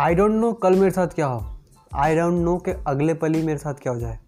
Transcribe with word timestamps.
I 0.00 0.14
don't 0.14 0.32
no 0.32 0.52
कल 0.52 0.74
मेरे 0.76 0.90
साथ 0.90 1.08
क्या 1.08 1.26
हो। 1.26 1.60
आई 1.94 2.14
डोंट 2.16 2.34
नो 2.34 2.56
कि 2.58 2.70
अगले 2.86 3.14
पल 3.14 3.34
ही 3.34 3.42
मेरे 3.42 3.58
साथ 3.58 3.74
क्या 3.74 3.92
हो 3.92 3.98
जाए। 4.00 4.18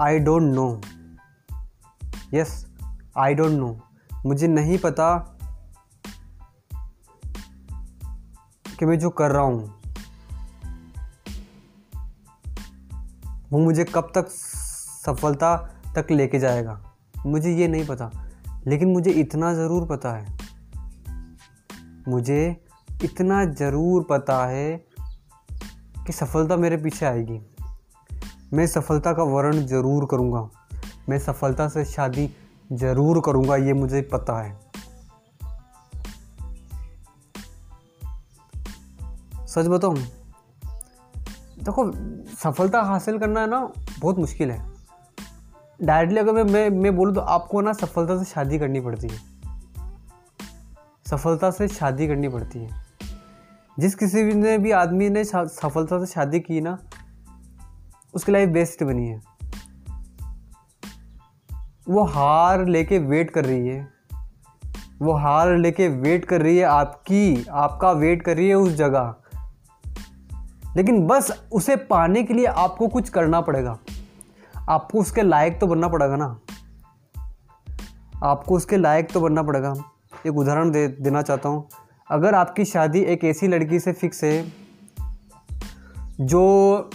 I 0.00 0.18
don't 0.18 0.42
know 0.42 0.80
yes 2.34 2.66
I 3.16 3.34
don't 3.34 3.52
know 3.52 3.68
मुझे 4.26 4.48
नहीं 4.48 4.78
पता 4.78 5.08
कि 8.78 8.86
मैं 8.86 8.98
जो 8.98 9.10
कर 9.10 9.30
रहा 9.30 9.42
हूँ, 9.42 9.74
वो 13.50 13.58
मुझे 13.58 13.84
कब 13.84 14.12
तक 14.14 14.28
सफलता 14.28 15.56
तक 15.96 16.10
लेके 16.10 16.38
जाएगा। 16.38 16.80
मुझे 17.26 17.54
ये 17.54 17.68
नहीं 17.68 17.86
पता। 17.86 18.10
लेकिन 18.66 18.88
मुझे 18.88 19.10
इतना 19.10 19.52
ज़रूर 19.54 19.86
पता 19.86 20.12
है। 20.12 20.38
मुझे 22.08 22.67
इतना 23.04 23.44
ज़रूर 23.44 24.06
पता 24.10 24.44
है 24.46 24.76
कि 26.06 26.12
सफलता 26.12 26.56
मेरे 26.56 26.76
पीछे 26.76 27.06
आएगी। 27.06 27.40
मैं 28.52 28.66
सफलता 28.66 29.12
का 29.12 29.22
वर्ण 29.22 29.66
ज़रूर 29.66 30.06
करूँगा। 30.10 30.48
मैं 31.08 31.18
सफलता 31.18 31.68
से 31.68 31.84
शादी 31.84 32.28
ज़रूर 32.72 33.20
करूँगा, 33.26 33.56
ये 33.56 33.72
मुझे 33.72 34.00
पता 34.02 34.40
है। 34.42 34.56
सच 39.46 39.66
बताऊँ, 39.66 39.96
देखो, 41.58 41.90
सफलता 42.34 42.82
हासिल 42.82 43.18
करना 43.18 43.40
है 43.40 43.46
ना 43.46 43.60
बहुत 44.00 44.18
मुश्किल 44.18 44.50
है। 44.50 44.58
डायरेक्टली 45.80 46.20
अगर 46.20 46.32
मैं 46.32 46.44
मैं 46.44 46.68
मैं 46.72 46.94
बोलूँ 46.96 47.14
तो 47.14 47.20
आपको 47.20 47.60
ना 47.60 47.72
सफलता 47.72 48.18
से 48.18 48.24
शादी 48.24 48.58
करनी 48.58 48.80
पड़ती 48.80 49.08
है। 49.08 49.18
सफलता 51.06 51.50
से 51.50 51.68
शादी 51.68 52.06
करनी 52.08 52.28
पड़ती 52.28 52.58
है। 52.58 52.87
जिस 53.78 53.94
किसी 53.94 54.24
भी 54.24 54.34
ने 54.34 54.58
भी 54.58 54.70
आदमी 54.70 55.08
ने 55.08 55.24
सफलता 55.24 56.04
से 56.04 56.06
शादी 56.06 56.40
की 56.40 56.60
ना, 56.60 56.78
उसकी 58.14 58.32
लाइफ 58.32 58.48
बेस्ट 58.48 58.82
बनी 58.82 59.06
है। 59.06 59.22
वो 61.88 62.04
हार 62.04 62.66
लेके 62.66 62.98
वेट 62.98 63.30
कर 63.30 63.44
रही 63.44 63.68
है। 63.68 63.88
वो 65.02 65.12
हार 65.12 65.56
लेके 65.56 65.88
वेट 65.88 66.24
कर 66.24 66.42
रही 66.42 66.58
है 66.58 66.64
आपकी, 66.64 67.46
आपका 67.50 67.90
वेट 67.92 68.22
कर 68.22 68.36
रही 68.36 68.48
है 68.48 68.54
उस 68.54 68.72
जगह। 68.72 69.14
लेकिन 70.76 71.06
बस 71.06 71.48
उसे 71.52 71.76
पाने 71.76 72.22
के 72.22 72.34
लिए 72.34 72.46
आपको 72.46 72.88
कुछ 72.88 73.08
करना 73.08 73.40
पड़ेगा। 73.40 73.78
आपको 74.68 75.00
उसके 75.00 75.22
लायक 75.22 75.60
तो 75.60 75.66
बनना 75.66 75.88
पड़ेगा 75.88 76.16
ना। 76.16 76.40
आपको 78.24 78.54
उसके 78.54 78.76
लायक 78.76 79.12
तो 79.12 79.20
बनना 79.20 79.42
पड़ेगा। 79.42 79.74
एक 80.26 80.36
उदाहरण 80.36 80.70
दे, 80.70 80.88
देना 80.88 81.22
चाहता 81.22 81.48
हूँ। 81.48 81.68
अगर 82.10 82.34
आपकी 82.34 82.64
शादी 82.64 83.00
एक 83.00 83.24
ऐसी 83.24 83.48
लड़की 83.48 83.80
से 83.80 83.92
फिक्स 83.92 84.24
है, 84.24 84.52
जो 86.20 86.90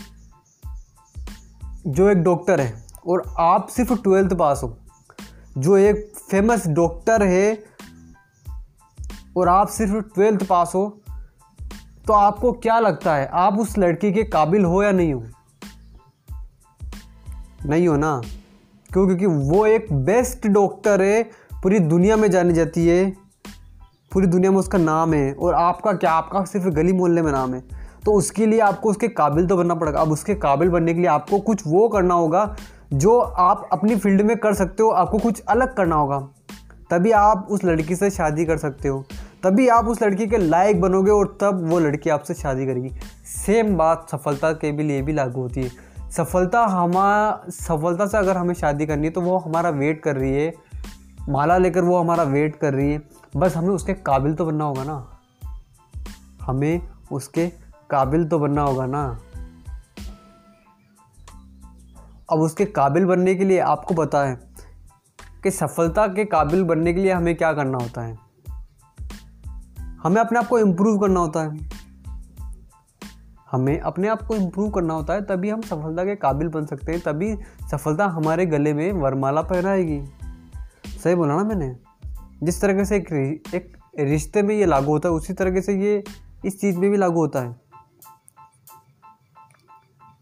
जो 1.88 2.10
एक 2.10 2.18
डॉक्टर 2.18 2.62
है, 2.62 2.84
और 3.08 3.36
आप 3.40 3.68
सिर्फ़ 3.68 3.94
ट्वेल्थ 3.94 4.34
पास 4.34 4.62
हो, 4.64 4.78
जो 5.58 5.78
एक 5.78 6.14
फ़ेमस 6.32 6.68
डॉक्टर 6.68 7.24
है, 7.24 7.64
और 9.38 9.50
आप 9.50 9.68
सिर्फ़ 9.68 9.94
ट्वेल्थ 9.94 10.48
पास 10.48 10.72
हो 10.76 11.00
तो 12.08 12.14
आपको 12.14 12.52
क्या 12.52 12.80
लगता 12.80 13.16
है, 13.16 13.30
आप 13.34 13.60
उस 13.60 13.78
लड़की 13.78 14.14
के 14.14 14.24
काबिल 14.24 14.66
हो 14.66 14.84
या 14.84 14.92
नहीं 14.92 15.14
हो? 15.14 15.24
नहीं 17.66 17.88
हो 17.88 17.98
ना? 17.98 18.22
क्यों? 18.92 19.06
क्योंकि 19.06 19.26
वो 19.26 19.66
एक 19.66 19.94
बेस्ट 19.94 20.48
डॉक्टर 20.48 21.02
है, 21.02 21.24
पूरी 21.64 21.80
दुनिया 21.80 22.18
में 22.18 22.32
जानी 22.32 22.54
जाती 22.54 22.88
है। 22.88 23.23
पूरी 24.14 24.28
दुनिया 24.28 24.52
में 24.52 24.58
उसका 24.58 24.78
नाम 24.78 25.14
है 25.14 25.34
और 25.34 25.54
आपका 25.54 25.94
क्या, 25.94 26.12
आपका 26.12 26.44
सिर्फ़ 26.44 26.68
गली 26.68 26.94
मोहल्ले 26.94 27.22
में 27.22 27.32
नाम 27.32 27.54
है। 27.54 27.64
तो 28.06 28.14
उसके 28.14 28.46
लिए 28.46 28.60
आपको 28.60 28.90
उसके 28.90 29.08
काबिल 29.08 29.48
तो 29.48 29.58
बनना 29.58 29.76
पड़ेगा। 29.76 30.00
अब 30.00 30.12
उसके 30.12 30.36
काबिल 30.36 30.70
बनने 30.70 30.94
के 30.94 31.00
लिए 31.00 31.10
आपको 31.10 31.40
कुछ 31.40 31.64
वो 31.68 31.88
करना 31.90 32.14
होगा 32.14 32.56
जो 32.94 33.20
आप 33.20 33.70
अपनी 33.72 33.96
फ़ील्ड 33.96 34.22
में 34.22 34.38
कर 34.38 34.54
सकते 34.54 34.84
हो, 34.84 34.90
आपको 34.90 35.18
कुछ 35.18 35.40
अलग 35.40 35.76
करना 35.76 35.96
होगा। 35.96 36.20
तभी 36.92 37.12
आप 37.12 37.48
उस 37.52 37.64
लड़की 37.64 37.96
से 37.96 38.10
शादी 38.10 38.46
कर 38.46 38.58
सकते 38.58 38.88
हो। 38.88 39.06
तभी 39.44 39.68
आप 39.68 39.86
उस 39.86 40.02
लड़की 40.04 40.28
के 40.28 40.38
लायक 40.38 40.82
बनोगे 40.82 41.12
और 41.12 41.38
तब 41.42 41.70
वो 41.70 41.80
लड़की 41.80 42.10
आपसे 42.10 42.34
शादी 42.34 42.66
करेगी। 42.66 42.92
सेम 43.46 43.78
बात 43.78 44.08
सफलता 44.12 44.52
के 44.52 44.72
भी 44.72 44.84
लिए 44.84 45.02
भी 45.02 45.14
लागू 45.14 45.42
होती 45.42 45.64
है। 45.64 45.72
सफलता 46.12 46.66
हमारा 46.66 47.52
सफलता 47.52 48.06
से 48.06 48.18
अगर 48.18 48.38
हमें 48.38 48.54
शादी 48.54 48.86
करनी 48.86 49.08
है 49.08 49.14
तो 49.14 49.22
वो 49.22 49.38
हमारा 49.38 49.70
वेट 49.70 50.02
कर 50.02 50.16
रही 50.16 50.34
है। 50.34 50.54
माला 51.30 51.58
लेकर 51.58 51.82
वो 51.82 51.98
हमारा 51.98 52.24
वेट 52.24 52.56
कर 52.56 52.74
रही 52.74 52.94
है। 52.94 53.02
बस 53.36 53.58
हमें 53.58 53.70
उसके 53.70 53.94
काबिल 53.94 54.34
तो 54.34 54.46
बनना 54.46 54.64
होगा 54.64 54.84
ना। 54.84 55.20
हमें 56.42 56.90
उसके 57.12 57.48
काबिल 57.90 58.28
तो 58.28 58.40
बनना 58.40 58.62
होगा 58.62 58.86
ना। 58.86 59.20
अब 62.32 62.40
उसके 62.40 62.66
काबिल 62.66 63.06
बनने 63.06 63.36
के 63.36 63.44
लिए 63.44 63.60
आपको 63.60 63.94
पता 63.94 64.24
है 64.24 64.36
कि 65.44 65.52
सफलता 65.52 66.08
के 66.08 66.26
काबिल 66.26 66.64
बनने 66.64 66.94
के 66.94 67.02
लिए 67.02 67.12
हमें 67.12 67.36
क्या 67.36 67.54
करना 67.54 67.78
होता 67.78 68.02
है। 68.02 68.18
हमें 70.04 70.22
अपने 70.22 70.40
आप 70.40 70.48
को 70.48 70.60
इम्प्रूव 70.60 71.00
करना 71.00 71.20
होता 71.20 71.40
है। 71.40 71.70
हमें 73.52 73.80
अपने 73.80 74.08
आप 74.08 74.22
को 74.22 74.36
इम्प्रूव 74.36 74.70
करना 74.70 74.94
होता 74.94 75.14
है, 75.14 75.22
तभी 75.22 75.50
हम 75.50 75.62
सफलता 75.62 76.06
के 76.06 76.16
काबिल 76.16 76.48
बन 76.48 76.66
सकते 76.66 76.92
हैं, 76.92 77.02
तभी 77.02 77.38
सफलता 77.72 78.06
हमारे 78.06 78.46
गले 78.46 78.74
में 78.74 78.92
वरमाला 78.92 79.42
पहनाएगी। 79.42 80.06
सही 81.04 81.16
बोला 81.16 81.36
ना 81.36 81.44
मैंने? 81.44 81.83
जिस 82.44 82.62
तरीके 82.62 82.86
से 82.86 82.96
एक 82.96 83.44
एक 83.54 83.78
रिश्ते 84.00 84.42
में 84.42 84.56
ये 84.56 84.66
लागू 84.66 84.92
होता 84.92 85.10
है, 85.10 85.16
उसी 85.16 85.34
तरीके 85.34 85.62
से 85.62 85.74
ये 85.74 86.04
इस 86.46 86.62
चीज़ 86.62 86.78
में 86.78 86.92
भी 86.92 86.98
लागू 86.98 87.20
होता 87.20 87.40
है। 87.40 87.56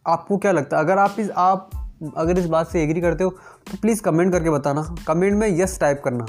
आपको 0.07 0.37
क्या 0.37 0.51
लगता 0.51 0.77
है? 0.77 0.83
अगर 0.83 0.97
आप 0.97 1.15
इस, 1.19 1.29
आप 1.31 1.69
अगर 2.17 2.39
इस 2.39 2.45
बात 2.45 2.67
से 2.67 2.83
एग्री 2.83 3.01
करते 3.01 3.23
हो 3.23 3.29
तो 3.29 3.77
प्लीज़ 3.81 4.01
कमेंट 4.01 4.31
करके 4.31 4.49
बताना। 4.49 4.95
कमेंट 5.07 5.33
में 5.33 5.47
यस 5.49 5.79
टाइप 5.79 6.01
करना। 6.05 6.25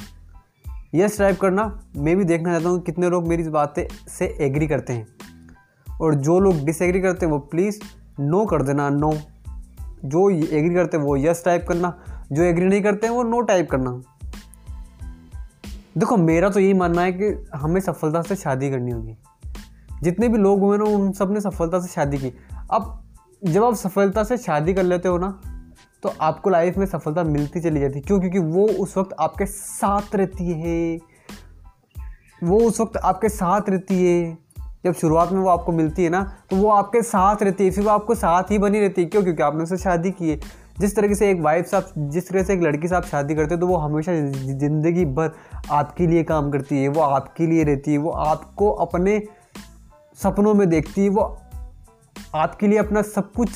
यस 0.95 1.19
टाइप 1.19 1.41
करना, 1.41 1.83
मैं 1.97 2.17
भी 2.17 2.25
देखना 2.25 2.53
चाहता 2.53 2.69
हूँ 2.69 2.81
कितने 2.81 3.09
लोग 3.09 3.29
मेरी 3.29 3.43
इस 3.43 3.49
बात 3.49 3.75
से 4.09 4.37
एग्री 4.41 4.67
करते 4.67 4.93
हैं। 4.93 5.07
और 6.01 6.15
जो 6.15 6.41
लोग 6.41 6.55
डिसएग्री 6.55 7.01
करते 7.01 7.27
हैं, 7.27 7.33
वो 7.33 7.39
प्लीज़ 7.39 7.81
नो 8.21 8.45
कर 8.45 8.63
देना 8.63 8.91
नो 8.91 9.15
जो 10.05 10.31
एग्री 10.31 10.75
करते 10.75 10.97
हैं, 10.97 11.05
वो 11.05 11.17
यस 11.17 11.43
टाइप 11.45 11.67
करना। 11.69 12.01
जो 12.33 12.43
एग्री 12.43 12.67
नहीं 12.67 12.83
करते 12.83 13.07
हैं, 13.07 13.15
वो 13.15 13.23
नो 13.23 13.41
टाइप 13.41 13.71
करना। 13.71 14.03
देखो, 15.99 16.17
मेरा 16.17 16.49
तो 16.49 16.61
यही 16.61 16.75
मानना 16.75 17.03
है 17.03 17.13
कि 17.13 17.47
हमें 17.55 17.81
सफलता 17.81 18.23
से 18.23 18.37
शादी 18.37 18.71
करनी 18.71 18.91
होगी। 18.91 19.17
जितने 20.03 20.29
भी 20.29 20.39
लोग 20.39 20.61
हुए 20.61 20.79
ना, 20.79 20.85
उन 20.85 21.13
सबने 21.13 21.41
सफलता 21.41 21.81
से 21.81 21.89
शादी 21.89 22.19
की। 22.19 22.35
अब 22.71 23.05
जब 23.45 23.65
आप 23.65 23.75
सफलता 23.75 24.25
से 24.25 24.37
शादी 24.37 24.75
कर 24.75 24.83
लेते 24.83 25.09
हो 25.09 25.19
ना 25.19 25.41
तो 26.03 26.13
आपको 26.21 26.51
लाइफ 26.51 26.77
में 26.77 26.87
सफलता 26.87 27.23
मिलती 27.23 27.61
चली 27.61 27.81
जाती। 27.81 27.95
है 27.95 28.01
क्यों? 28.01 28.21
क्योंकि 28.21 28.39
वो 28.39 28.69
उस 28.69 28.97
वक्त 28.97 29.17
आपके 29.21 29.47
साथ 29.47 30.15
रहती 30.15 30.53
है। 30.53 30.99
वो 32.45 32.61
उस 32.61 32.81
वक्त 32.81 32.97
आपके 32.97 33.29
साथ 33.29 33.61
रहती 33.69 34.07
है। 34.07 34.39
जब 34.85 34.95
शुरुआत 34.95 35.33
में 35.33 35.41
वो 35.41 35.49
आपको 35.49 35.73
मिलती 35.73 36.05
है 36.05 36.11
ना 36.11 36.37
तो 36.51 36.57
वो 36.57 36.71
आपके 36.71 37.03
साथ 37.03 37.37
रहती 37.43 37.65
है। 37.65 37.71
फिर 37.71 37.85
वो 37.85 37.91
आपको 37.91 38.15
साथ 38.15 38.43
ही 38.51 38.59
बनी 38.59 38.81
रहती 38.81 39.03
है। 39.03 39.09
क्यों? 39.09 39.23
क्योंकि 39.23 39.43
आपने 39.43 39.63
उससे 39.63 39.77
शादी 39.77 40.11
की 40.11 40.31
है। 40.31 40.62
जिस 40.81 40.97
तरीके 40.97 41.15
से 41.15 41.31
एक 41.31 41.41
वाइफ 41.41 41.67
साहब 41.67 42.11
जिस 42.11 42.29
तरह 42.29 42.43
से 42.43 42.53
एक 42.55 42.63
लड़की 42.63 42.89
साहब 42.89 43.05
शादी 43.05 43.35
करते 43.35 43.55
हैं 43.55 43.61
तो 43.61 43.67
वो 43.67 43.77
हमेशा 43.77 44.15
ज़िंदगी 44.59 45.05
भर 45.07 45.31
आपके 45.71 46.07
लिए 46.07 46.23
काम 46.25 46.51
करती 46.51 46.83
है, 46.83 46.89
वो 46.89 47.01
आपके 47.01 47.47
लिए 47.47 47.65
रहती 47.65 47.93
है, 47.93 47.99
वो 47.99 48.11
आपको 48.11 48.71
अपने 48.71 49.21
सपनों 50.19 50.55
में 50.55 50.69
देखती 50.69 51.03
है, 51.03 51.09
वो 51.09 51.39
आपके 52.35 52.67
लिए 52.67 52.79
अपना 52.79 53.03
सब 53.03 53.33
कुछ 53.33 53.51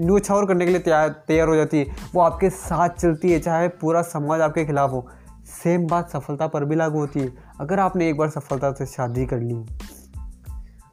न्योछावर 0.00 0.46
करने 0.46 0.64
के 0.64 0.70
लिए 0.70 0.80
तैयार 0.80 1.08
तैयार 1.28 1.48
हो 1.48 1.56
जाती 1.56 1.78
है, 1.78 1.86
वो 2.14 2.20
आपके 2.20 2.50
साथ 2.50 2.88
चलती 2.90 3.32
है, 3.32 3.38
चाहे 3.40 3.68
पूरा 3.80 4.02
समाज 4.04 4.40
आपके 4.40 4.64
खिलाफ 4.64 4.90
हो। 4.90 5.06
सेम 5.52 5.86
बात 5.86 6.10
सफलता 6.10 6.46
पर 6.46 6.64
भी 6.64 6.76
लागू 6.76 6.98
होती 6.98 7.20
है। 7.20 7.32
अगर 7.60 7.78
आपने 7.80 8.08
एक 8.08 8.16
बार 8.16 8.28
सफलता 8.30 8.72
से 8.72 8.86
शादी 8.86 9.26
कर 9.26 9.40
ली 9.40 9.54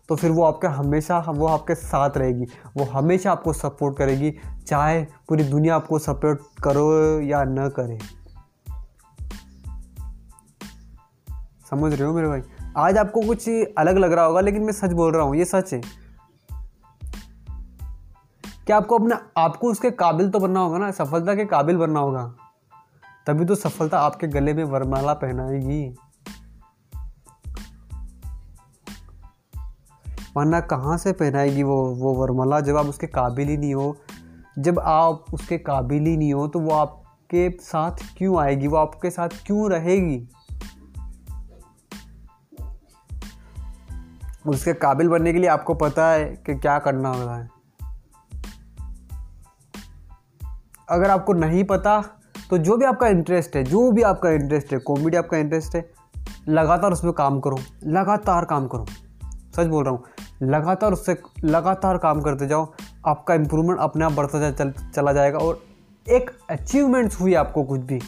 तो 0.09 0.15
फिर 0.15 0.31
वो 0.31 0.43
आपके 0.43 0.67
हमेशा, 0.67 1.19
वो 1.19 1.47
आपके 1.47 1.75
साथ 1.75 2.09
रहेगी। 2.17 2.45
वो 2.77 2.83
हमेशा 2.83 3.31
आपको 3.31 3.53
सपोर्ट 3.53 3.97
करेगी, 3.97 4.33
चाहे 4.67 5.03
पूरी 5.03 5.43
दुनिया 5.43 5.75
आपको 5.75 5.99
सपोर्ट 5.99 6.39
करो 6.63 7.19
या 7.19 7.43
न 7.43 7.69
करे। 7.69 7.99
समझ 11.69 11.93
रहे 11.93 12.07
हो 12.07 12.13
मेरे 12.13 12.27
भाई? 12.27 12.41
आज 12.77 12.97
आपको 12.97 13.21
कुछ 13.21 13.49
अलग 13.77 13.97
लग 13.97 14.11
रहा 14.11 14.25
होगा, 14.25 14.41
लेकिन 14.41 14.63
मैं 14.63 14.71
सच 14.71 14.91
बोल 14.91 15.13
रहा 15.13 15.23
हूँ, 15.23 15.35
ये 15.35 15.45
सच 15.45 15.73
है। 15.73 15.81
कि 18.67 18.73
आपको 18.73 18.99
अपने, 18.99 19.15
आपको 19.37 19.71
उसके 19.71 19.91
काबिल 19.91 20.29
तो 20.29 20.39
बनना 20.39 20.59
होगा 20.59 20.77
ना? 20.77 20.91
सफलता 20.91 21.35
के 21.35 21.45
काबिल 21.45 21.77
बनना 21.77 21.99
होगा। 21.99 22.33
तभी 23.27 23.45
तो 23.45 23.55
सफलता 23.55 23.99
आपके 23.99 24.27
गले 24.27 24.53
में 24.53 24.63
वरमाला 24.63 25.13
पहनाएगी। 25.13 25.95
वरना 30.39 30.59
कहाँ 30.61 30.97
से 30.97 31.11
पहनाएगी 31.11 31.63
वो 31.63 31.75
वो 31.95 32.13
वरमाला 32.15 32.59
जब 32.59 32.77
आप 32.77 32.85
उसके 32.85 33.07
काबिल 33.07 33.47
ही 33.47 33.57
नहीं 33.57 33.73
हो, 33.75 33.95
जब 34.59 34.79
आप 34.79 35.25
उसके 35.33 35.57
काबिल 35.57 36.05
ही 36.05 36.17
नहीं 36.17 36.33
हो 36.33 36.47
तो 36.47 36.59
वो 36.59 36.71
आपके 36.71 37.49
साथ 37.61 37.91
क्यों 38.17 38.39
आएगी? 38.39 38.67
वो 38.67 38.77
आपके 38.77 39.09
साथ 39.09 39.29
क्यों 39.45 39.69
रहेगी? 39.71 40.27
उसके 44.47 44.73
काबिल 44.73 45.07
बनने 45.09 45.33
के 45.33 45.39
लिए 45.39 45.49
आपको 45.49 45.73
पता 45.73 46.09
है 46.11 46.25
कि 46.45 46.55
क्या 46.55 46.77
करना 46.79 47.09
होता 47.09 47.35
है। 47.35 47.49
अगर 50.89 51.09
आपको 51.09 51.33
नहीं 51.33 51.63
पता 51.63 52.01
तो 52.49 52.57
जो 52.57 52.77
भी 52.77 52.85
आपका 52.85 53.07
इंटरेस्ट 53.07 53.55
है, 53.55 53.63
जो 53.63 53.91
भी 53.91 54.01
आपका 54.01 54.29
इंटरेस्ट 54.29 54.73
है 54.73 54.79
कॉमेडी 54.79 55.17
आपका 55.17 55.37
इंटरेस्ट 55.37 55.75
है, 55.75 55.89
लगातार 56.49 56.91
उसमें 56.91 57.13
काम 57.13 57.39
करो, 57.39 57.57
लगातार 57.83 58.45
काम 58.45 58.67
करो। 58.67 58.85
सच 59.55 59.67
बोल 59.67 59.83
रहा 59.83 59.93
हूँ 59.93 60.03
लगातार 60.43 60.93
उससे 60.93 61.17
लगातार 61.43 61.97
काम 61.97 62.21
करते 62.21 62.47
जाओ 62.47 62.73
आपका 63.07 63.33
इम्प्रूवमेंट 63.33 63.79
अपने 63.79 64.05
आप 64.05 64.11
बढ़ता 64.11 64.39
जा, 64.39 64.51
चल, 64.51 64.71
चला 64.71 65.13
जाएगा 65.13 65.37
और 65.37 65.63
एक 66.09 66.31
अचीवमेंट्स 66.49 67.21
हुई 67.21 67.33
आपको 67.33 67.63
कुछ 67.63 67.81
भी। 67.81 68.01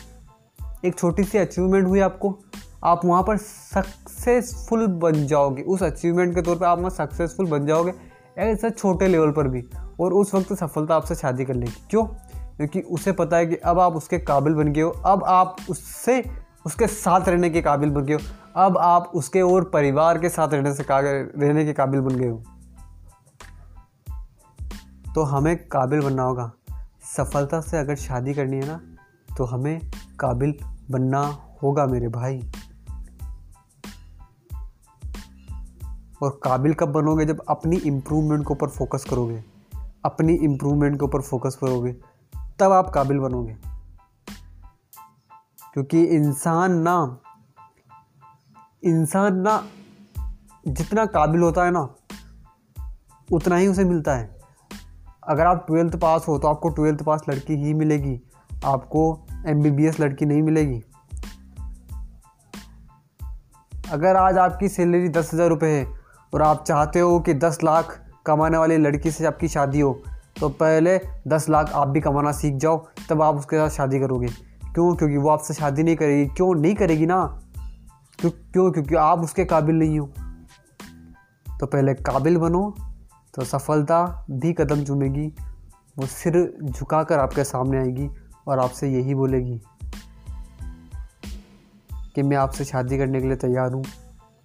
एक 0.86 1.00
छोटी 1.00 1.24
सी 1.24 1.38
अचीवमेंट 1.38 1.88
हुई 1.88 2.00
आपको। 2.00 2.38
आप 2.84 3.06
वहाँ 3.06 3.24
पर 3.24 3.38
सक्सेसफुल 3.38 4.88
बन 4.88 5.28
जाओगे। 5.28 5.62
उस 5.62 5.84
अचीवमेंट 5.84 6.36
के 6.36 6.42
तौर 6.42 6.56
पर 6.56 6.66
आप 6.66 6.78
वहाँ 6.78 6.90
सक्सेसफुल 6.90 7.48
बन 7.48 7.66
जाओगे 7.66 7.94
ऐसे 8.38 8.70
छोटे 8.70 9.08
लेवल 9.08 9.32
पर 9.32 9.48
भी 9.48 9.66
और 10.00 10.14
उस 10.14 10.36
वक्त 10.36 10.54
सफलता 10.54 10.96
आपसे 10.96 11.16
शादी 11.16 11.46
कर 11.46 11.54
लेगी। 11.54 11.84
क्यों? 11.90 12.04
क्योंकि 12.58 12.82
उसे 12.82 13.12
पता 13.12 13.38
है 13.38 13.46
कि 13.46 13.56
अब 13.56 13.80
आप 13.80 13.96
उसके 13.96 14.20
काबिल 14.20 14.54
बन 14.54 14.68
गए 14.68 14.82
हो। 14.82 14.90
अब 14.90 15.24
आप 15.24 15.56
उससे 15.70 16.24
उसके 16.66 16.88
साथ 16.88 17.22
रहने 17.22 17.50
के 17.50 17.62
काबिल 17.62 17.90
बन 17.90 18.02
गए 18.02 18.14
हो। 18.14 18.20
अब 18.56 18.78
आप 18.78 19.12
उसके 19.16 19.42
और 19.42 19.64
परिवार 19.64 20.20
के 20.20 20.30
साथ 20.30 20.48
रहने 20.50 20.74
से 20.74 20.86
रहने 20.92 21.66
के 21.66 21.74
काबिल 21.74 22.00
बन 22.00 22.16
गए 22.16 22.28
हो। 22.28 22.44
तो 25.16 25.24
हमें 25.24 25.68
काबिल 25.68 26.02
बनना 26.02 26.24
होगा। 26.24 26.52
सफलता 27.18 27.62
से 27.62 27.78
अगर 27.78 27.96
शादी 27.96 28.34
करनी 28.34 28.58
है 28.58 28.68
ना 28.68 28.82
तो 29.38 29.44
हमें 29.44 29.92
काबिल 30.20 30.56
बनना 30.92 31.38
होगा 31.64 31.86
मेरे 31.86 32.08
भाई। 32.08 32.52
और 36.24 36.40
काबिल 36.44 36.74
कब 36.74 36.90
बनोगे? 36.90 37.26
जब 37.26 37.42
अपनी 37.50 37.78
इम्प्रूवमेंट 37.78 38.48
के 38.48 38.52
ऊपर 38.52 38.68
फोकस 38.68 39.06
करोगे। 39.10 39.44
अपनी 40.06 40.34
इम्प्रूवमेंट 40.34 40.96
के 40.96 41.06
ऊपर 41.06 41.22
फोकस 41.22 41.58
करोगे, 41.62 41.92
तब 42.60 42.72
आप 42.72 42.90
काबिल 42.90 43.20
बनोगे। 43.20 43.71
क्योंकि 45.74 46.04
इंसान 46.06 46.78
ना 46.80 46.96
इंसान 48.84 49.38
ना 49.38 49.64
जितना 50.68 51.06
काबिल 51.08 51.42
होता 51.42 51.66
है 51.66 51.72
ना, 51.72 51.88
उतना 53.30 53.56
ही 53.56 53.68
उसे 53.68 53.84
मिलता 53.86 54.16
है। 54.16 54.30
अगर 55.24 55.46
आप 55.46 55.64
ट्वेल्थ 55.68 55.96
पास 55.96 56.26
हो 56.28 56.38
तो 56.38 56.48
आपको 56.48 56.70
ट्वेल्थ 56.70 57.04
पास 57.04 57.22
लड़की 57.30 57.56
ही 57.56 57.74
मिलेगी, 57.74 58.20
आपको 58.66 59.04
एमबीबीएस 59.48 60.00
लड़की 60.00 60.26
नहीं 60.26 60.42
मिलेगी। 60.42 60.82
अगर 63.92 64.16
आज 64.16 64.38
आपकी 64.38 64.70
सैलरी 64.70 65.10
दस 65.10 65.34
हज़ार 65.34 65.50
रुपये 65.50 65.72
है 65.72 65.86
और 66.34 66.42
आप 66.42 66.64
चाहते 66.64 67.00
हो 67.00 67.20
कि 67.20 67.34
दस 67.36 67.64
लाख 67.64 68.00
कमाने 68.26 68.58
वाली 68.58 68.78
लड़की 68.78 69.12
से 69.12 69.26
आपकी 69.26 69.48
शादी 69.48 69.80
हो 69.80 69.94
तो 70.40 70.50
पहले 70.52 71.00
दस 71.28 71.50
लाख 71.50 71.72
आप 71.74 71.88
भी 71.88 72.02
कमाना 72.02 72.32
सीख 72.34 72.56
जाओ, 72.56 72.78
तब 73.10 73.22
आप 73.22 73.36
उसके 73.36 73.58
साथ 73.58 73.70
शादी 73.70 74.00
करोगे। 74.00 74.28
क्यों? 74.74 74.96
क्योंकि 74.96 75.18
वो 75.18 75.30
आपसे 75.30 75.54
शादी 75.54 75.84
नहीं 75.84 75.96
करेगी। 75.96 76.26
क्यों 76.26 76.56
नहीं 76.56 76.76
करेगी 76.76 77.06
ना? 77.06 77.42
क्यों 78.20 78.32
क्यों? 78.32 78.72
क्योंकि 78.72 78.96
आप 78.96 79.20
उसके 79.20 79.46
काबिल 79.46 79.76
नहीं 79.76 80.00
हो। 80.00 80.06
तो 81.60 81.66
पहले 81.66 81.94
काबिल 81.94 82.38
बनो 82.38 82.76
तो 83.34 83.44
सफलता 83.44 84.26
भी 84.32 84.54
कदम 84.54 84.84
चूमेगी। 84.84 85.34
वो 85.98 86.06
सिर 86.06 86.58
झुकाकर 86.64 87.20
आपके 87.20 87.44
सामने 87.44 87.78
आएगी 87.78 88.10
और 88.48 88.60
आपसे 88.60 88.90
यही 88.90 89.16
बोलेगी 89.16 89.62
कि 92.16 92.22
मैं 92.22 92.38
आपसे 92.38 92.66
शादी 92.66 92.98
करने 92.98 93.22
के 93.22 93.28
लिए 93.28 93.36
तैयार 93.36 93.74
हूँ। 93.74 93.84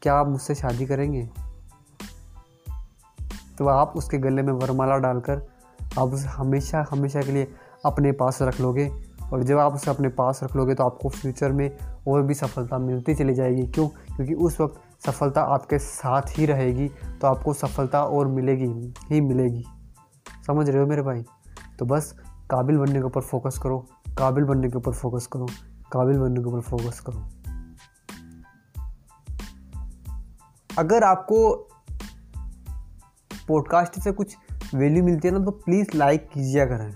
क्या 0.03 0.15
आप 0.15 0.29
मुझसे 0.29 0.55
शादी 0.55 0.87
करेंगे? 0.87 1.31
तो 3.59 3.67
आप 3.67 3.93
उसके 3.97 4.19
गले 4.19 4.43
में 4.43 4.53
वरमाला 4.53 4.97
डालकर 4.97 5.43
आप 5.99 6.09
उसे 6.09 6.29
हमेशा 6.29 6.87
हमेशा 6.91 7.23
के 7.23 7.33
लिए 7.33 7.55
अपने 7.87 8.13
पास 8.13 8.43
रख 8.43 8.61
लोगे। 8.61 9.06
और 9.33 9.43
जब 9.43 9.59
आप 9.59 9.75
उसे 9.75 9.91
अपने 9.91 10.09
पास 10.09 10.41
रख 10.43 10.57
लोगे 10.57 10.75
तो 10.75 10.85
आपको 10.85 11.09
फ्यूचर 11.09 11.53
में 11.53 11.77
और 12.09 12.23
भी 12.23 12.35
सफलता 12.35 12.79
मिलती 12.79 13.15
चली 13.15 13.35
जाएगी। 13.35 13.67
क्यों? 13.67 13.89
क्योंकि 13.89 14.35
उस 14.35 14.61
वक्त 14.61 14.81
सफलता 15.07 15.43
आपके 15.43 15.79
साथ 15.79 16.23
ही 16.31 16.47
रहेगी 16.47 16.89
तो 16.89 17.27
आपको 17.27 17.53
सफलता 17.53 18.05
और 18.05 18.29
मिलेगी, 18.29 18.95
ही 19.11 19.21
मिलेगी। 19.21 19.65
समझ 20.47 20.71
रहे 20.71 20.81
हो 20.81 20.87
मेरे 20.87 21.03
भाई? 21.03 21.25
तो 21.79 21.85
बस 21.85 22.15
काबिल 22.51 22.79
बनने 22.79 22.99
के 22.99 23.05
ऊपर 23.05 23.21
फोकस 23.21 23.59
करो, 23.59 23.87
काबिल 24.19 24.45
बनने 24.45 24.69
के 24.69 24.79
ऊपर 24.79 24.93
फोकस 24.93 25.27
करो, 25.27 25.47
काबिल 25.93 26.19
बनने 26.19 26.41
के 26.41 26.47
ऊपर 26.47 26.61
फोकस 26.61 27.01
करो। 27.01 27.25
अगर 30.79 31.05
आपको 31.05 31.69
पॉडकास्ट 33.49 34.01
से 34.01 34.13
कुछ 34.13 34.37
वैल्यू 34.75 35.05
मिलती 35.05 35.29
है 35.29 35.39
ना 35.39 35.45
तो 35.45 35.51
प्लीज़ 35.51 35.97
लाइक 35.97 36.29
कीजिए 36.33 36.67
करें। 36.67 36.93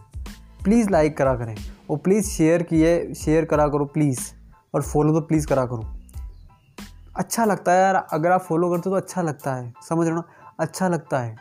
प्लीज़ 0.65 0.91
लाइक 0.91 1.17
करा 1.17 1.35
करें 1.35 1.55
और 1.91 1.99
प्लीज़ 1.99 2.29
शेयर 2.29 2.63
किए, 2.63 3.13
शेयर 3.15 3.45
करा 3.45 3.69
करो 3.69 3.85
प्लीज़ 3.85 4.21
और 4.75 4.83
फॉलो 4.83 5.13
तो 5.13 5.21
प्लीज़ 5.21 5.47
करा 5.47 5.65
करो। 5.67 5.87
अच्छा 7.17 7.45
लगता 7.45 7.73
है 7.73 7.81
यार, 7.81 7.95
अगर 8.13 8.31
आप 8.31 8.41
फॉलो 8.41 8.71
करते 8.71 8.91
हो 8.91 8.97
तो 8.97 9.03
अच्छा 9.03 9.23
लगता 9.23 9.55
है, 9.55 9.73
समझ 9.89 10.07
रहे 10.07 10.17
हो 10.17 10.23
अच्छा 10.61 10.89
लगता 10.89 11.19
है। 11.19 11.35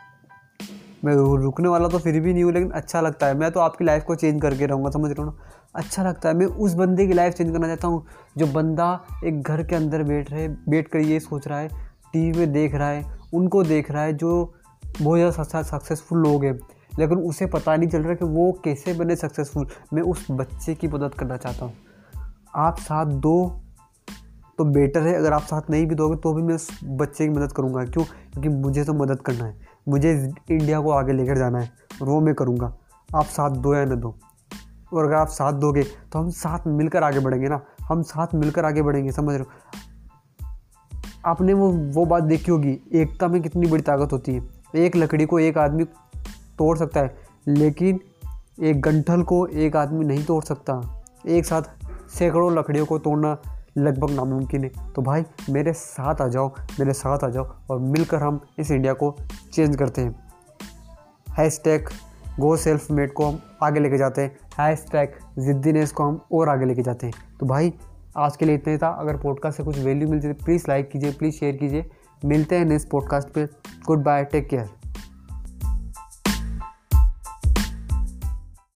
मैं 1.04 1.14
रुकने 1.42 1.68
वाला 1.68 1.88
तो 1.88 1.98
फिर 1.98 2.18
भी 2.20 2.32
नहीं 2.32 2.44
हूँ, 2.44 2.52
लेकिन 2.52 2.70
अच्छा 2.70 3.00
लगता 3.00 3.26
है। 3.26 3.34
मैं 3.34 3.50
तो 3.52 3.60
आपकी 3.60 3.84
लाइफ 3.84 4.02
को 4.04 4.14
चेंज 4.14 4.40
करके 4.42 4.66
रहूँगा, 4.66 4.90
समझ 4.90 5.10
रहे 5.10 5.22
हो 5.22 5.24
ना? 5.24 5.36
अच्छा 5.74 6.02
लगता 6.02 6.28
है। 6.28 6.34
मैं 6.34 6.46
उस 6.46 6.74
बंदे 6.74 7.06
की 7.06 7.12
लाइफ 7.12 7.34
चेंज 7.34 7.52
करना 7.52 7.66
चाहता 7.66 7.88
हूँ, 7.88 8.04
जो 8.38 8.46
बंदा 8.46 8.88
एक 9.24 9.42
घर 9.42 9.62
के 9.62 9.76
अंदर 9.76 10.02
बैठ 10.02 10.30
रहे, 10.30 10.48
बैठ 10.48 10.88
कर 10.88 10.98
ये 10.98 11.20
सोच 11.20 11.48
रहा 11.48 11.58
है 11.58 11.68
टीवी 12.12 12.38
में 12.38 12.52
देख 12.52 12.74
रहा 12.74 12.88
है, 12.88 13.04
उनको 13.34 13.62
देख 13.62 13.90
रहा 13.90 14.02
है, 14.02 14.12
जो 14.12 14.54
बहुत 15.00 15.18
ज़्यादा 15.18 15.62
सक्सेसफुल 15.62 16.18
लोग 16.18 16.44
हैं। 16.44 16.58
लेकिन 16.98 17.18
उसे 17.18 17.46
पता 17.46 17.76
नहीं 17.76 17.88
चल 17.88 18.02
रहा 18.02 18.14
कि 18.14 18.24
वो 18.24 18.50
कैसे 18.64 18.92
बने 18.92 19.16
सक्सेसफुल 19.16 19.66
मैं 19.94 20.02
उस 20.02 20.26
बच्चे 20.30 20.74
की 20.74 20.88
मदद 20.88 21.14
करना 21.14 21.36
चाहता 21.36 21.64
हूँ। 21.64 21.74
आप 22.56 22.78
साथ 22.78 23.06
दो 23.06 23.34
तो 24.58 24.64
बेटर 24.64 25.00
है। 25.00 25.14
अगर 25.14 25.32
आप 25.32 25.42
साथ 25.42 25.70
नहीं 25.70 25.86
भी 25.86 25.94
दोगे 25.94 26.16
तो 26.16 26.32
भी 26.34 26.42
मैं 26.42 26.54
उस 26.54 26.68
बच्चे 26.84 27.26
की 27.26 27.30
मदद 27.30 27.52
करूँगा। 27.52 27.84
क्यों? 27.84 28.04
क्योंकि 28.04 28.48
मुझे 28.48 28.84
तो 28.84 28.94
मदद 28.94 29.20
करना 29.20 29.44
है। 29.44 29.58
मुझे 29.88 30.12
इंडिया 30.50 30.80
को 30.80 30.90
आगे 30.90 31.12
लेकर 31.12 31.38
जाना 31.38 31.58
है 31.58 31.70
और 32.02 32.08
वो 32.08 32.20
मैं 32.20 32.34
करूँगा। 32.34 32.72
आप 33.10 33.24
साथ 33.26 33.50
दो 33.50 33.74
या 33.74 33.84
न 33.84 33.96
दो। 33.96 34.14
और 34.92 35.04
अगर 35.04 35.14
आप 35.14 35.28
साथ 35.28 35.52
दोगे 35.52 35.82
तो 35.82 36.18
हम 36.18 36.30
साथ 36.30 36.66
मिलकर 36.66 37.04
आगे 37.04 37.18
बढ़ेंगे 37.18 37.48
ना। 37.48 37.60
हम 37.82 38.02
साथ 38.02 38.34
मिलकर 38.34 38.64
आगे 38.64 38.82
बढ़ेंगे, 38.82 39.12
समझ 39.12 39.34
रहे 39.34 39.38
हो? 39.38 39.46
आपने 41.26 41.54
वो 41.54 41.70
वो 41.94 42.04
बात 42.04 42.22
देखी 42.22 42.50
होगी। 42.50 42.78
एकता 42.92 43.28
में 43.28 43.40
कितनी 43.42 43.66
बड़ी 43.66 43.82
ताकत 43.82 44.12
होती 44.12 44.34
है। 44.34 44.42
एक 44.76 44.96
लकड़ी 44.96 45.26
को 45.26 45.38
एक 45.38 45.58
आदमी 45.58 45.84
तोड़ 46.60 46.78
सकता 46.78 47.00
है, 47.00 47.16
लेकिन 47.46 48.00
एक 48.62 48.80
गंठल 48.80 49.22
को 49.22 49.46
एक 49.46 49.76
आदमी 49.76 50.04
नहीं 50.04 50.24
तोड़ 50.24 50.44
सकता। 50.44 51.04
एक 51.26 51.46
साथ 51.46 51.62
सैकड़ों 52.10 52.58
लकड़ियों 52.58 52.86
को 52.86 52.98
तोड़ना 52.98 53.38
लगभग 53.78 54.10
नामुमकिन 54.10 54.64
है। 54.64 54.92
तो 54.92 55.02
भाई, 55.02 55.24
मेरे 55.50 55.72
साथ 55.72 56.14
आ 56.22 56.28
जाओ, 56.28 56.54
मेरे 56.80 56.92
साथ 56.92 57.18
आ 57.24 57.28
जाओ 57.28 57.54
और 57.70 57.78
मिलकर 57.78 58.22
हम 58.22 58.40
इस 58.58 58.70
इंडिया 58.70 58.92
को 58.92 59.16
चेंज 59.52 59.76
करते 59.76 60.00
हैं। 60.00 60.32
Hash 61.38 61.60
tag 61.64 61.88
go 62.40 62.56
self 62.56 62.90
made 62.90 63.12
को 63.12 63.26
हम 63.26 63.38
आगे 63.62 63.80
लेके 63.80 63.98
जाते 63.98 64.22
हैं। 64.22 64.38
हैश 64.58 64.86
टैग 64.92 65.08
जिद्दीनेस 65.38 65.92
को 65.92 66.04
हम 66.04 66.20
और 66.32 66.48
आगे 66.48 66.66
लेके 66.66 66.82
जाते 66.82 67.06
हैं। 67.06 67.14
तो 67.40 67.46
भाई, 67.46 67.74
आज 68.16 68.36
के 68.36 68.44
लिए 68.44 68.54
इतना 68.54 68.72
ही 68.72 68.78
था। 68.78 68.88
अगर 68.88 69.16
पॉडकास्ट 69.16 69.56
से 69.56 69.62
कुछ 69.62 69.78
वैल्यू 69.78 70.08
मिलती 70.08 70.26
है 70.26 70.32
प्लीज़ 70.32 70.64
लाइक 70.68 70.90
कीजिए 70.90 71.12
प्लीज़ 71.12 71.34
शेयर 71.34 71.56
कीजिए। 71.56 71.90
मिलते 72.24 72.56
हैं 72.56 72.64
नेक्स्ट 72.64 72.88
पॉडकास्ट 72.88 73.28
पे। 73.28 73.48
Goodbye 74.04 74.24
take 74.24 74.48
care 74.48 74.79